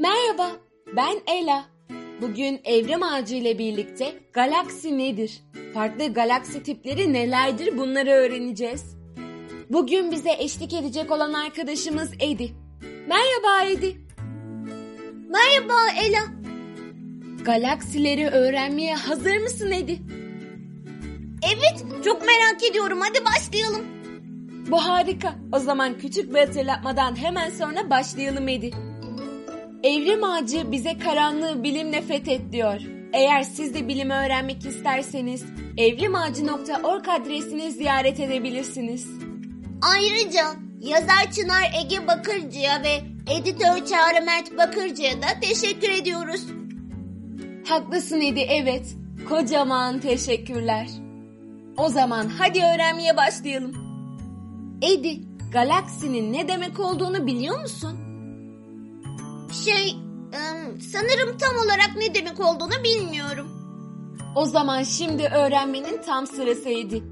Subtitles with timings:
[0.00, 0.50] Merhaba,
[0.96, 1.64] ben Ela.
[2.20, 5.42] Bugün evrim ağacı ile birlikte galaksi nedir?
[5.74, 8.96] Farklı galaksi tipleri nelerdir bunları öğreneceğiz.
[9.70, 12.50] Bugün bize eşlik edecek olan arkadaşımız Edi.
[13.08, 13.96] Merhaba Edi.
[15.28, 16.20] Merhaba Ela.
[17.44, 19.98] Galaksileri öğrenmeye hazır mısın Edi?
[21.42, 22.98] Evet, çok merak ediyorum.
[23.00, 23.86] Hadi başlayalım.
[24.70, 25.34] Bu harika.
[25.52, 28.89] O zaman küçük bir hatırlatmadan hemen sonra başlayalım Edi.
[29.82, 32.80] Evrim ağacı bize karanlığı bilimle fethet diyor.
[33.12, 35.44] Eğer siz de bilimi öğrenmek isterseniz
[35.76, 39.08] evrimağacı.org adresini ziyaret edebilirsiniz.
[39.82, 40.44] Ayrıca
[40.80, 43.00] yazar Çınar Ege Bakırcı'ya ve
[43.34, 46.46] editör Çağrı Mert Bakırcı'ya da teşekkür ediyoruz.
[47.68, 48.96] Haklısın Edi evet.
[49.28, 50.86] Kocaman teşekkürler.
[51.76, 53.74] O zaman hadi öğrenmeye başlayalım.
[54.82, 55.20] Edi,
[55.52, 58.09] galaksinin ne demek olduğunu biliyor musun?
[59.52, 63.48] Şey, ım, sanırım tam olarak ne demek olduğunu bilmiyorum.
[64.36, 67.02] O zaman şimdi öğrenmenin tam sırası Edi.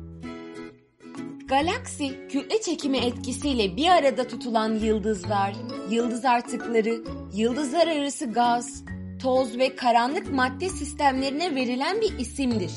[1.48, 5.54] Galaksi, kütle çekimi etkisiyle bir arada tutulan yıldızlar,
[5.90, 8.84] yıldız artıkları, yıldızlar arası gaz,
[9.22, 12.72] toz ve karanlık madde sistemlerine verilen bir isimdir.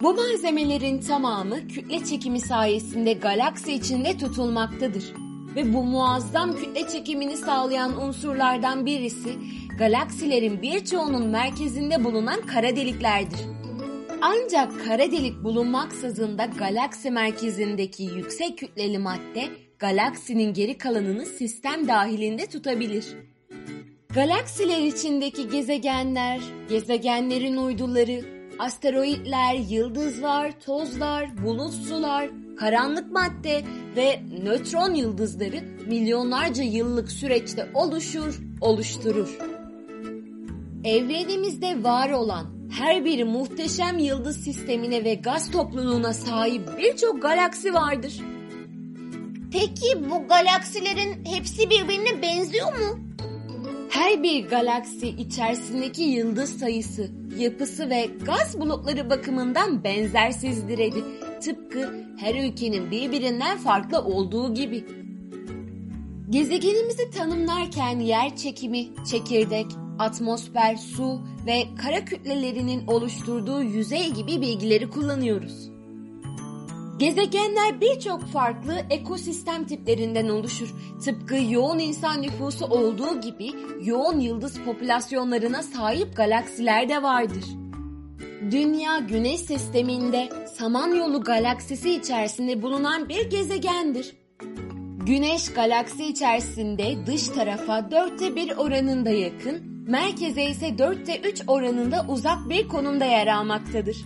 [0.00, 5.25] Bu malzemelerin tamamı kütle çekimi sayesinde galaksi içinde tutulmaktadır.
[5.56, 9.36] Ve bu muazzam kütle çekimini sağlayan unsurlardan birisi
[9.78, 13.40] galaksilerin birçoğunun merkezinde bulunan kara deliklerdir.
[14.20, 22.46] Ancak kara delik bulunmaksızın da galaksi merkezindeki yüksek kütleli madde galaksinin geri kalanını sistem dahilinde
[22.46, 23.06] tutabilir.
[24.14, 28.24] Galaksiler içindeki gezegenler, gezegenlerin uyduları,
[28.58, 33.62] asteroitler, yıldızlar, tozlar, bulut sular, karanlık madde
[33.96, 39.38] ve nötron yıldızları milyonlarca yıllık süreçte oluşur, oluşturur.
[40.84, 48.20] Evrenimizde var olan her biri muhteşem yıldız sistemine ve gaz topluluğuna sahip birçok galaksi vardır.
[49.52, 52.98] Peki bu galaksilerin hepsi birbirine benziyor mu?
[53.90, 61.04] Her bir galaksi içerisindeki yıldız sayısı, yapısı ve gaz bulutları bakımından benzersizdir Edi.
[61.46, 64.84] Tıpkı her ülkenin birbirinden farklı olduğu gibi.
[66.30, 69.66] Gezegenimizi tanımlarken yer çekimi, çekirdek,
[69.98, 75.70] atmosfer, su ve kara kütlelerinin oluşturduğu yüzey gibi bilgileri kullanıyoruz.
[76.98, 80.74] Gezegenler birçok farklı ekosistem tiplerinden oluşur.
[81.04, 83.50] Tıpkı yoğun insan nüfusu olduğu gibi
[83.82, 87.44] yoğun yıldız popülasyonlarına sahip galaksiler de vardır.
[88.42, 94.16] Dünya Güneş sisteminde Samanyolu galaksisi içerisinde bulunan bir gezegendir.
[95.06, 102.50] Güneş galaksi içerisinde dış tarafa dörtte bir oranında yakın, merkeze ise dörtte üç oranında uzak
[102.50, 103.96] bir konumda yer almaktadır.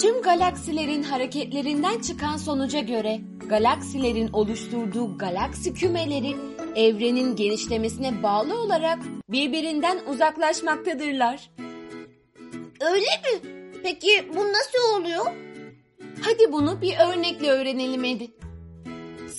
[0.00, 6.36] Tüm galaksilerin hareketlerinden çıkan sonuca göre galaksilerin oluşturduğu galaksi kümeleri
[6.76, 11.50] evrenin genişlemesine bağlı olarak birbirinden uzaklaşmaktadırlar.
[12.90, 13.50] Öyle mi?
[13.82, 15.26] Peki bu nasıl oluyor?
[16.20, 18.30] Hadi bunu bir örnekle öğrenelim Edi.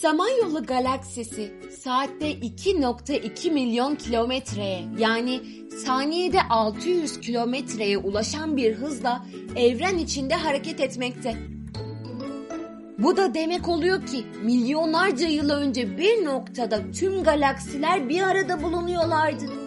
[0.01, 5.41] Samanyolu galaksisi saatte 2.2 milyon kilometreye yani
[5.85, 11.35] saniyede 600 kilometreye ulaşan bir hızla evren içinde hareket etmekte.
[12.97, 19.62] Bu da demek oluyor ki milyonlarca yıl önce bir noktada tüm galaksiler bir arada bulunuyorlardı.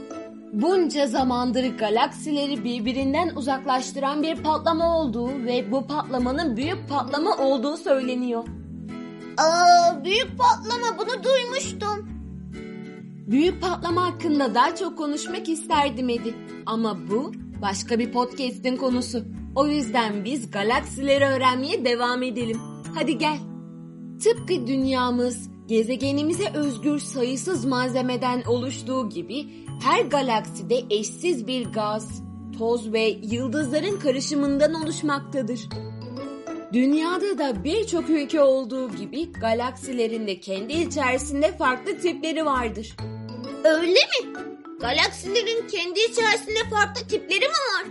[0.56, 8.44] Bunca zamandır galaksileri birbirinden uzaklaştıran bir patlama olduğu ve bu patlamanın büyük patlama olduğu söyleniyor.
[9.38, 12.08] Aa, büyük patlama bunu duymuştum.
[13.26, 16.34] Büyük patlama hakkında daha çok konuşmak isterdim Edi.
[16.66, 19.24] Ama bu başka bir podcast'in konusu.
[19.54, 22.60] O yüzden biz galaksileri öğrenmeye devam edelim.
[22.94, 23.38] Hadi gel.
[24.24, 32.22] Tıpkı dünyamız gezegenimize özgür sayısız malzemeden oluştuğu gibi her galakside eşsiz bir gaz,
[32.58, 35.68] toz ve yıldızların karışımından oluşmaktadır.
[36.72, 42.96] Dünyada da birçok ülke olduğu gibi galaksilerin de kendi içerisinde farklı tipleri vardır.
[43.64, 44.32] Öyle mi?
[44.80, 47.86] Galaksilerin kendi içerisinde farklı tipleri mi var?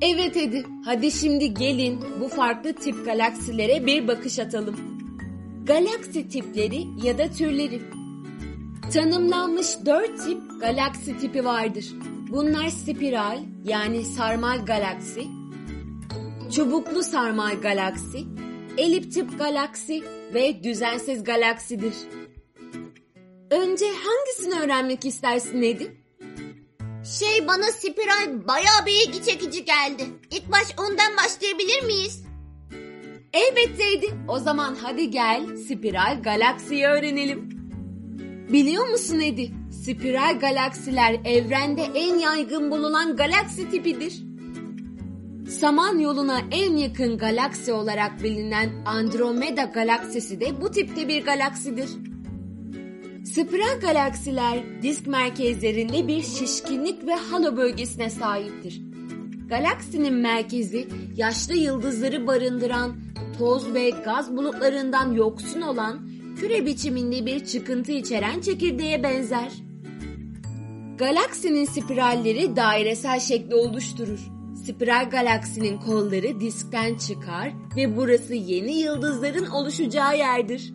[0.00, 4.76] Evet Edi, hadi şimdi gelin bu farklı tip galaksilere bir bakış atalım.
[5.64, 7.82] Galaksi tipleri ya da türleri.
[8.92, 11.84] Tanımlanmış dört tip galaksi tipi vardır.
[12.30, 15.26] Bunlar spiral yani sarmal galaksi,
[16.54, 18.24] çubuklu sarmal galaksi,
[18.78, 20.02] eliptik galaksi
[20.34, 21.94] ve düzensiz galaksidir.
[23.50, 25.96] Önce hangisini öğrenmek istersin Edi?
[27.18, 30.04] Şey bana spiral bayağı bir ilgi çekici geldi.
[30.30, 32.24] İlk baş ondan başlayabilir miyiz?
[33.32, 34.14] Elbette Edi.
[34.28, 37.55] O zaman hadi gel spiral galaksiyi öğrenelim.
[38.52, 39.50] Biliyor musun Edi?
[39.70, 44.22] Spiral galaksiler evrende en yaygın bulunan galaksi tipidir.
[45.50, 51.88] Samanyolu'na en yakın galaksi olarak bilinen Andromeda galaksisi de bu tipte bir galaksidir.
[53.24, 58.82] Spiral galaksiler disk merkezlerinde bir şişkinlik ve halo bölgesine sahiptir.
[59.48, 62.96] Galaksinin merkezi yaşlı yıldızları barındıran
[63.38, 69.52] toz ve gaz bulutlarından yoksun olan küre biçiminde bir çıkıntı içeren çekirdeğe benzer.
[70.98, 74.20] Galaksinin spiralleri dairesel şekli oluşturur.
[74.64, 80.72] Spiral galaksinin kolları diskten çıkar ve burası yeni yıldızların oluşacağı yerdir.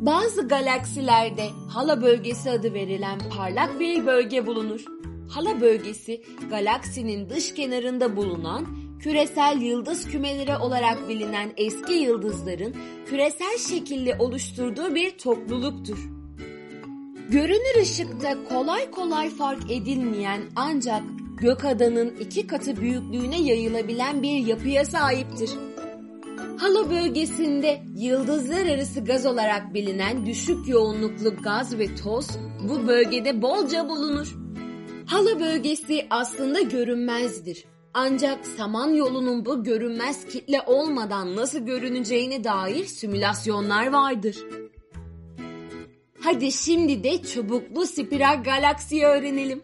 [0.00, 4.84] Bazı galaksilerde hala bölgesi adı verilen parlak bir bölge bulunur.
[5.28, 8.66] Hala bölgesi galaksinin dış kenarında bulunan
[9.00, 12.74] küresel yıldız kümeleri olarak bilinen eski yıldızların
[13.06, 15.98] küresel şekilde oluşturduğu bir topluluktur.
[17.30, 21.02] Görünür ışıkta kolay kolay fark edilmeyen ancak
[21.40, 25.50] gökadanın iki katı büyüklüğüne yayılabilen bir yapıya sahiptir.
[26.58, 32.28] Halo bölgesinde yıldızlar arası gaz olarak bilinen düşük yoğunluklu gaz ve toz
[32.68, 34.34] bu bölgede bolca bulunur.
[35.06, 37.64] Halo bölgesi aslında görünmezdir.
[37.94, 44.36] Ancak Samanyolu'nun bu görünmez kitle olmadan nasıl görüneceğine dair simülasyonlar vardır.
[46.20, 49.62] Hadi şimdi de çubuklu spiral galaksiyi öğrenelim.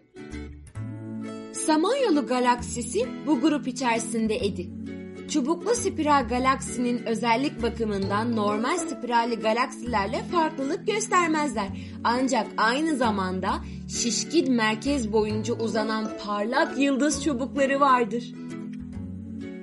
[1.52, 4.83] Samanyolu galaksisi bu grup içerisinde edi.
[5.28, 11.68] Çubuklu spiral galaksinin özellik bakımından normal spiralli galaksilerle farklılık göstermezler.
[12.04, 13.50] Ancak aynı zamanda
[13.88, 18.32] şişkin merkez boyunca uzanan parlak yıldız çubukları vardır.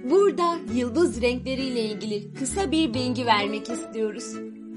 [0.10, 4.34] Burada yıldız renkleriyle ilgili kısa bir bilgi vermek istiyoruz.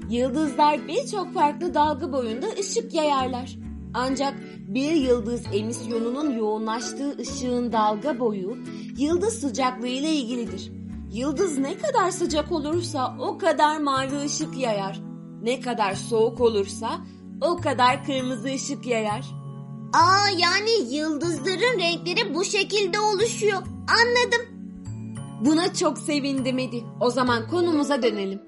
[0.09, 3.55] Yıldızlar birçok farklı dalga boyunda ışık yayarlar.
[3.93, 4.33] Ancak
[4.67, 8.57] bir yıldız emisyonunun yoğunlaştığı ışığın dalga boyu
[8.97, 10.74] yıldız sıcaklığı ile ilgilidir.
[11.15, 14.99] Yıldız ne kadar sıcak olursa o kadar mavi ışık yayar.
[15.41, 17.01] Ne kadar soğuk olursa
[17.41, 19.25] o kadar kırmızı ışık yayar.
[19.93, 23.57] Aa yani yıldızların renkleri bu şekilde oluşuyor.
[23.87, 24.41] Anladım.
[25.45, 26.83] Buna çok sevindim Edi.
[27.01, 28.41] O zaman konumuza dönelim.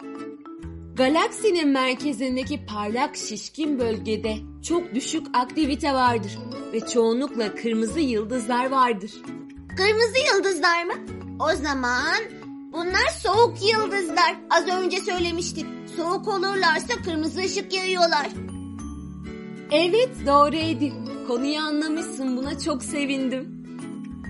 [0.96, 6.38] Galaksinin merkezindeki parlak şişkin bölgede çok düşük aktivite vardır
[6.74, 9.12] ve çoğunlukla kırmızı yıldızlar vardır.
[9.78, 10.94] Kırmızı yıldızlar mı?
[11.40, 12.37] O zaman
[12.74, 14.36] bunlar soğuk yıldızlar.
[14.50, 15.66] Az önce söylemiştik.
[15.98, 18.28] Soğuk olurlarsa kırmızı ışık yayıyorlar.
[19.72, 20.94] Evet doğru Edi.
[21.28, 23.64] Konuyu anlamışsın buna çok sevindim.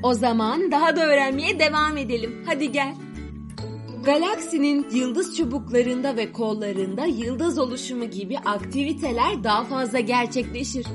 [0.03, 2.43] O zaman daha da öğrenmeye devam edelim.
[2.45, 2.93] Hadi gel.
[4.05, 10.85] Galaksinin yıldız çubuklarında ve kollarında yıldız oluşumu gibi aktiviteler daha fazla gerçekleşir.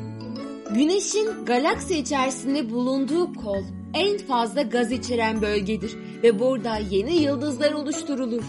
[0.74, 3.62] Güneşin galaksi içerisinde bulunduğu kol
[3.94, 8.42] en fazla gaz içeren bölgedir ve burada yeni yıldızlar oluşturulur.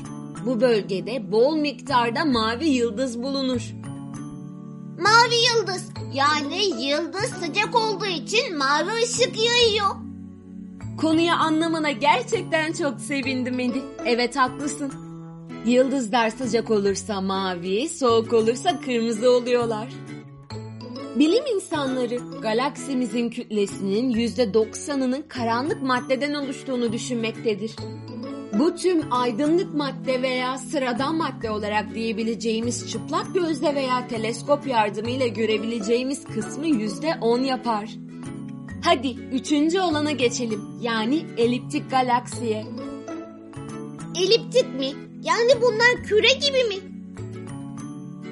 [0.46, 3.74] Bu bölgede bol miktarda mavi yıldız bulunur.
[5.00, 9.96] Mavi yıldız yani yıldız sıcak olduğu için mavi ışık yayıyor.
[11.02, 13.82] Konuyu anlamana gerçekten çok sevindim Edi.
[14.06, 14.94] Evet haklısın.
[15.66, 19.88] Yıldızlar sıcak olursa mavi, soğuk olursa kırmızı oluyorlar.
[21.20, 27.76] Bilim insanları galaksimizin kütlesinin %90'ının karanlık maddeden oluştuğunu düşünmektedir.
[28.60, 36.24] Bu tüm aydınlık madde veya sıradan madde olarak diyebileceğimiz çıplak gözle veya teleskop yardımıyla görebileceğimiz
[36.24, 37.90] kısmı %10 yapar.
[38.84, 40.62] Hadi üçüncü olana geçelim.
[40.82, 42.66] Yani eliptik galaksiye.
[44.18, 44.92] Eliptik mi?
[45.24, 46.93] Yani bunlar küre gibi mi?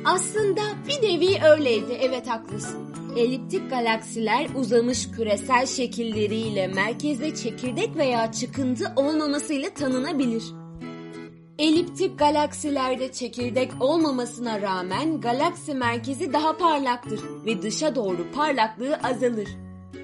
[0.06, 1.98] Aslında bir nevi öyleydi.
[2.02, 2.96] Evet haklısın.
[3.18, 10.44] Eliptik galaksiler uzamış küresel şekilleriyle merkezde çekirdek veya çıkıntı olmamasıyla tanınabilir.
[11.60, 19.50] Eliptik galaksilerde çekirdek olmamasına rağmen galaksi merkezi daha parlaktır ve dışa doğru parlaklığı azalır.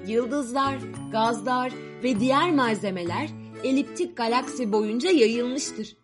[0.06, 0.78] Yıldızlar,
[1.12, 1.72] gazlar
[2.04, 3.28] ve diğer malzemeler
[3.64, 5.96] eliptik galaksi boyunca yayılmıştır.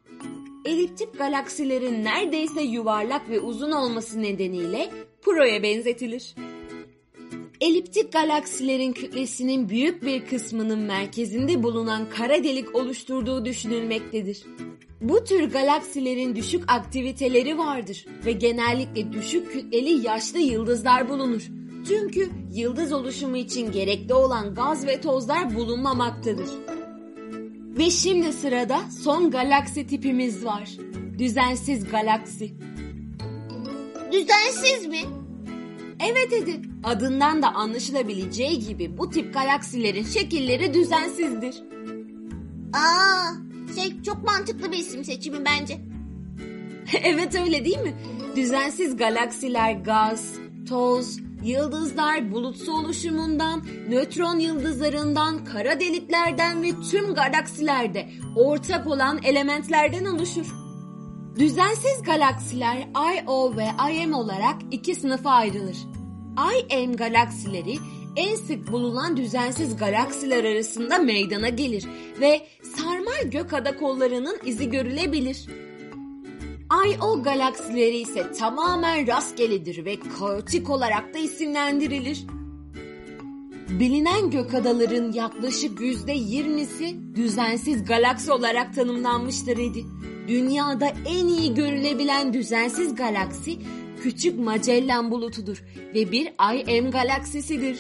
[0.65, 4.91] Eliptik galaksilerin neredeyse yuvarlak ve uzun olması nedeniyle
[5.23, 6.35] Pro'ya benzetilir.
[7.61, 14.43] Eliptik galaksilerin kütlesinin büyük bir kısmının merkezinde bulunan kara delik oluşturduğu düşünülmektedir.
[15.01, 21.43] Bu tür galaksilerin düşük aktiviteleri vardır ve genellikle düşük kütleli yaşlı yıldızlar bulunur.
[21.89, 26.49] Çünkü yıldız oluşumu için gerekli olan gaz ve tozlar bulunmamaktadır.
[27.79, 30.71] Ve şimdi sırada son galaksi tipimiz var.
[31.19, 32.55] Düzensiz galaksi.
[34.13, 35.01] Düzensiz mi?
[36.01, 41.63] Evet Edi, adından da anlaşılabileceği gibi bu tip galaksilerin şekilleri düzensizdir.
[42.73, 43.31] Aa,
[43.75, 45.81] şey çok mantıklı bir isim seçimi bence.
[47.03, 47.95] evet öyle değil mi?
[48.37, 50.33] Düzensiz galaksiler gaz,
[50.69, 60.47] toz, yıldızlar bulutsu oluşumundan, nötron yıldızlarından, kara deliklerden ve tüm galaksilerde ortak olan elementlerden oluşur.
[61.39, 62.89] Düzensiz galaksiler
[63.27, 65.77] Io ve Im olarak iki sınıfa ayrılır.
[66.71, 67.77] Im galaksileri
[68.17, 71.87] en sık bulunan düzensiz galaksiler arasında meydana gelir
[72.21, 72.41] ve
[72.77, 75.47] sarmal gök ada kollarının izi görülebilir.
[76.83, 82.27] Io galaksileri ise tamamen rastgeledir ve kaotik olarak da isimlendirilir.
[83.69, 89.85] Bilinen gök adaların yaklaşık yüzde yirmisi düzensiz galaksi olarak tanımlanmıştır idi.
[90.29, 93.59] Dünyada en iyi görülebilen düzensiz galaksi
[94.03, 95.65] Küçük Magellan bulutudur
[95.95, 96.33] ve bir
[96.67, 97.79] IM galaksisidir.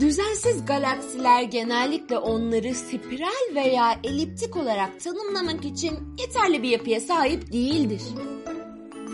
[0.00, 8.02] Düzensiz galaksiler genellikle onları spiral veya eliptik olarak tanımlamak için yeterli bir yapıya sahip değildir.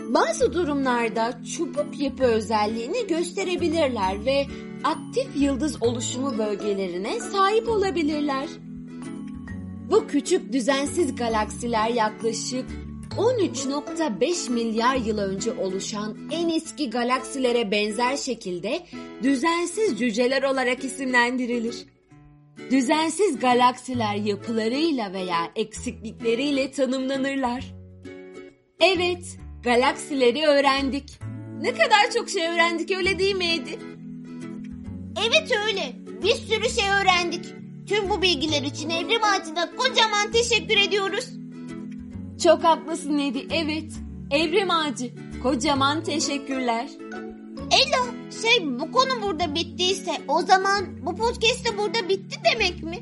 [0.08, 4.46] Bazı durumlarda çubuk yapı özelliğini gösterebilirler ve
[4.84, 8.48] aktif yıldız oluşumu bölgelerine sahip olabilirler.
[9.90, 12.66] Bu küçük düzensiz galaksiler yaklaşık
[13.18, 18.80] 13.5 milyar yıl önce oluşan en eski galaksilere benzer şekilde
[19.22, 21.86] düzensiz cüceler olarak isimlendirilir.
[22.70, 27.74] Düzensiz galaksiler yapılarıyla veya eksiklikleriyle tanımlanırlar.
[28.80, 31.18] Evet, galaksileri öğrendik.
[31.60, 33.78] Ne kadar çok şey öğrendik öyle değil mi Edi?
[35.28, 35.92] Evet öyle.
[36.22, 37.44] Bir sürü şey öğrendik.
[37.88, 41.41] Tüm bu bilgiler için Evrim Ağacı'na kocaman teşekkür ediyoruz.
[42.42, 43.92] Çok haklısın Edi, evet.
[44.30, 45.10] Evrim Ağacı,
[45.42, 46.88] kocaman teşekkürler.
[47.70, 48.04] Ela,
[48.42, 53.00] şey bu konu burada bittiyse o zaman bu podcast de burada bitti demek mi?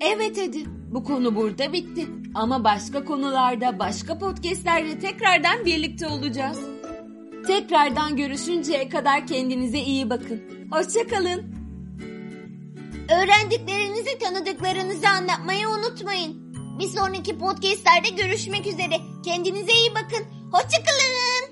[0.00, 2.06] Evet Edi, bu konu burada bitti.
[2.34, 6.58] Ama başka konularda, başka podcastlerde tekrardan birlikte olacağız.
[7.46, 10.42] Tekrardan görüşünceye kadar kendinize iyi bakın.
[10.70, 11.42] Hoşçakalın.
[13.22, 16.49] Öğrendiklerinizi tanıdıklarınızı anlatmayı unutmayın.
[16.78, 19.00] Bir sonraki podcastlerde görüşmek üzere.
[19.24, 20.26] Kendinize iyi bakın.
[20.52, 21.49] Hoşçakalın.